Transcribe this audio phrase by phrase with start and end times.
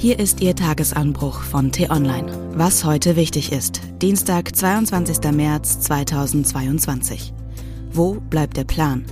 [0.00, 2.52] Hier ist Ihr Tagesanbruch von T-Online.
[2.56, 3.80] Was heute wichtig ist.
[4.00, 5.32] Dienstag, 22.
[5.32, 7.32] März 2022.
[7.90, 9.04] Wo bleibt der Plan?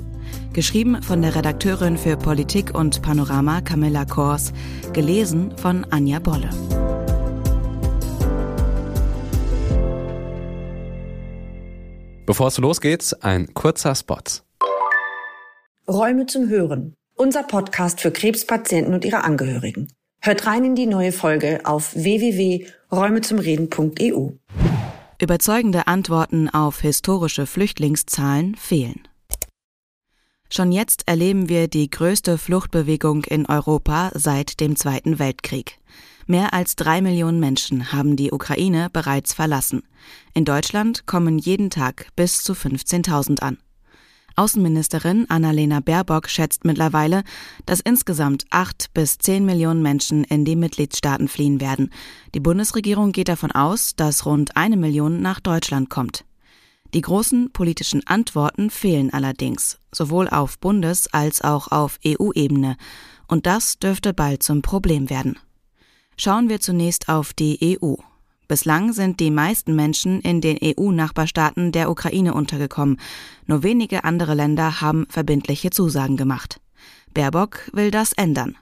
[0.52, 4.52] Geschrieben von der Redakteurin für Politik und Panorama Camilla Kors.
[4.92, 6.50] Gelesen von Anja Bolle.
[12.26, 14.22] Bevor es losgeht, ein kurzer Spot.
[15.88, 16.94] Räume zum Hören.
[17.16, 19.88] Unser Podcast für Krebspatienten und ihre Angehörigen.
[20.26, 24.30] Hört rein in die neue Folge auf www.räumezumreden.eu.
[25.22, 29.06] Überzeugende Antworten auf historische Flüchtlingszahlen fehlen.
[30.50, 35.78] Schon jetzt erleben wir die größte Fluchtbewegung in Europa seit dem Zweiten Weltkrieg.
[36.26, 39.84] Mehr als drei Millionen Menschen haben die Ukraine bereits verlassen.
[40.34, 43.58] In Deutschland kommen jeden Tag bis zu 15.000 an.
[44.36, 47.24] Außenministerin Annalena Baerbock schätzt mittlerweile,
[47.64, 51.90] dass insgesamt acht bis zehn Millionen Menschen in die Mitgliedstaaten fliehen werden.
[52.34, 56.24] Die Bundesregierung geht davon aus, dass rund eine Million nach Deutschland kommt.
[56.92, 62.76] Die großen politischen Antworten fehlen allerdings, sowohl auf Bundes- als auch auf EU-Ebene.
[63.28, 65.38] Und das dürfte bald zum Problem werden.
[66.16, 67.94] Schauen wir zunächst auf die EU.
[68.48, 73.00] Bislang sind die meisten Menschen in den EU-Nachbarstaaten der Ukraine untergekommen.
[73.46, 76.60] Nur wenige andere Länder haben verbindliche Zusagen gemacht.
[77.12, 78.56] Baerbock will das ändern.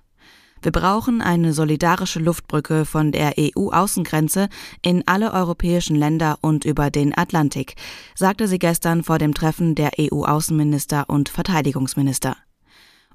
[0.62, 4.48] Wir brauchen eine solidarische Luftbrücke von der EU-Außengrenze
[4.80, 7.74] in alle europäischen Länder und über den Atlantik,
[8.14, 12.38] sagte sie gestern vor dem Treffen der EU-Außenminister und Verteidigungsminister.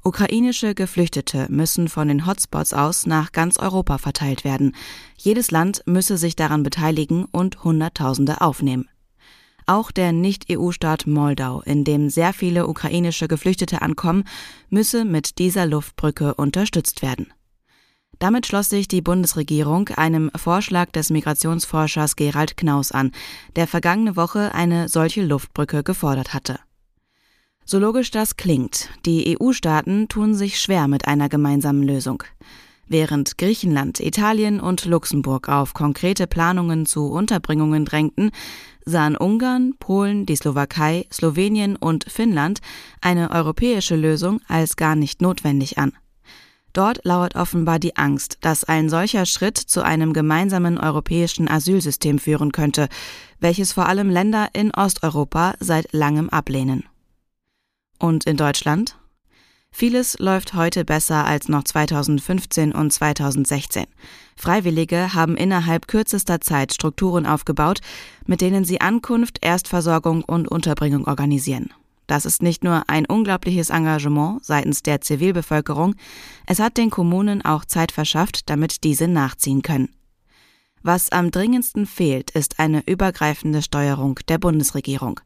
[0.03, 4.75] Ukrainische Geflüchtete müssen von den Hotspots aus nach ganz Europa verteilt werden.
[5.17, 8.88] Jedes Land müsse sich daran beteiligen und Hunderttausende aufnehmen.
[9.66, 14.23] Auch der Nicht-EU-Staat Moldau, in dem sehr viele ukrainische Geflüchtete ankommen,
[14.69, 17.31] müsse mit dieser Luftbrücke unterstützt werden.
[18.17, 23.12] Damit schloss sich die Bundesregierung einem Vorschlag des Migrationsforschers Gerald Knaus an,
[23.56, 26.59] der vergangene Woche eine solche Luftbrücke gefordert hatte.
[27.72, 32.24] So logisch das klingt, die EU-Staaten tun sich schwer mit einer gemeinsamen Lösung.
[32.88, 38.31] Während Griechenland, Italien und Luxemburg auf konkrete Planungen zu Unterbringungen drängten,
[38.85, 42.59] sahen Ungarn, Polen, die Slowakei, Slowenien und Finnland
[43.02, 45.94] eine europäische Lösung als gar nicht notwendig an.
[46.74, 52.52] Dort lauert offenbar die Angst, dass ein solcher Schritt zu einem gemeinsamen europäischen Asylsystem führen
[52.52, 52.90] könnte,
[53.40, 56.85] welches vor allem Länder in Osteuropa seit langem ablehnen.
[57.99, 58.97] Und in Deutschland?
[59.71, 63.85] Vieles läuft heute besser als noch 2015 und 2016.
[64.35, 67.79] Freiwillige haben innerhalb kürzester Zeit Strukturen aufgebaut,
[68.25, 71.71] mit denen sie Ankunft, Erstversorgung und Unterbringung organisieren.
[72.07, 75.93] Das ist nicht nur ein unglaubliches Engagement seitens der Zivilbevölkerung,
[76.47, 79.93] es hat den Kommunen auch Zeit verschafft, damit diese nachziehen können.
[80.81, 85.19] Was am dringendsten fehlt, ist eine übergreifende Steuerung der Bundesregierung.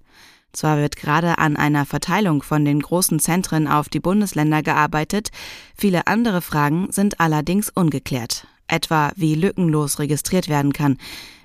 [0.54, 5.30] Zwar wird gerade an einer Verteilung von den großen Zentren auf die Bundesländer gearbeitet,
[5.76, 8.48] viele andere Fragen sind allerdings ungeklärt.
[8.68, 10.98] Etwa wie lückenlos registriert werden kann,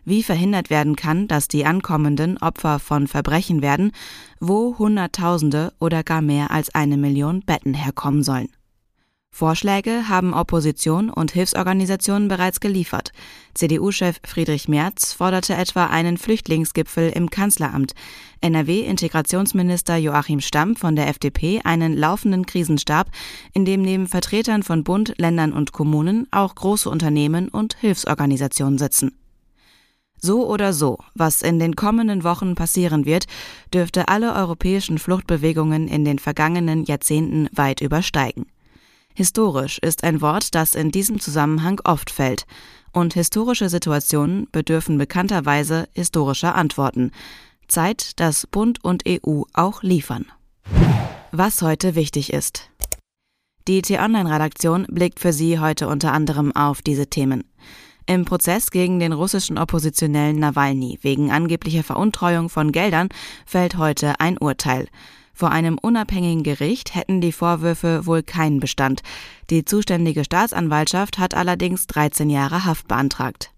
[0.04, 3.92] wie verhindert werden kann, dass die ankommenden Opfer von Verbrechen werden,
[4.40, 8.48] wo Hunderttausende oder gar mehr als eine Million Betten herkommen sollen.
[9.38, 13.12] Vorschläge haben Opposition und Hilfsorganisationen bereits geliefert.
[13.54, 17.92] CDU-Chef Friedrich Merz forderte etwa einen Flüchtlingsgipfel im Kanzleramt.
[18.40, 23.12] NRW-Integrationsminister Joachim Stamm von der FDP einen laufenden Krisenstab,
[23.52, 29.16] in dem neben Vertretern von Bund, Ländern und Kommunen auch große Unternehmen und Hilfsorganisationen sitzen.
[30.20, 33.26] So oder so, was in den kommenden Wochen passieren wird,
[33.72, 38.46] dürfte alle europäischen Fluchtbewegungen in den vergangenen Jahrzehnten weit übersteigen.
[39.18, 42.46] Historisch ist ein Wort, das in diesem Zusammenhang oft fällt.
[42.92, 47.10] Und historische Situationen bedürfen bekannterweise historischer Antworten.
[47.66, 50.26] Zeit, dass Bund und EU auch liefern.
[51.32, 52.70] Was heute wichtig ist.
[53.66, 57.42] Die T-Online-Redaktion blickt für Sie heute unter anderem auf diese Themen.
[58.06, 63.08] Im Prozess gegen den russischen Oppositionellen Nawalny wegen angeblicher Veruntreuung von Geldern
[63.46, 64.86] fällt heute ein Urteil.
[65.38, 69.02] Vor einem unabhängigen Gericht hätten die Vorwürfe wohl keinen Bestand.
[69.50, 73.52] Die zuständige Staatsanwaltschaft hat allerdings 13 Jahre Haft beantragt.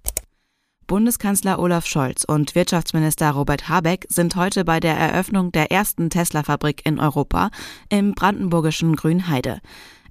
[0.86, 6.84] Bundeskanzler Olaf Scholz und Wirtschaftsminister Robert Habeck sind heute bei der Eröffnung der ersten Tesla-Fabrik
[6.84, 7.48] in Europa
[7.88, 9.60] im brandenburgischen Grünheide.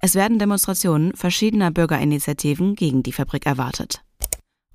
[0.01, 4.01] Es werden Demonstrationen verschiedener Bürgerinitiativen gegen die Fabrik erwartet.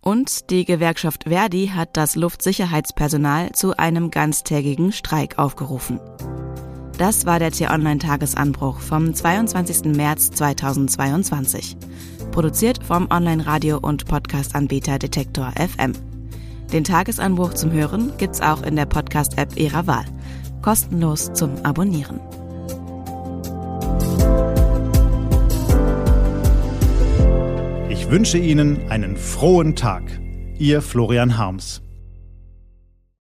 [0.00, 5.99] Und die Gewerkschaft Verdi hat das Luftsicherheitspersonal zu einem ganztägigen Streik aufgerufen.
[6.99, 9.96] Das war der T-Online-Tagesanbruch vom 22.
[9.96, 11.76] März 2022.
[12.31, 15.93] Produziert vom Online-Radio- und Podcast-Anbieter Detektor FM.
[16.73, 20.05] Den Tagesanbruch zum Hören gibt's auch in der Podcast-App Ihrer Wahl.
[20.62, 22.20] Kostenlos zum Abonnieren.
[27.90, 30.05] Ich wünsche Ihnen einen frohen Tag.
[30.58, 31.83] Ihr Florian Harms.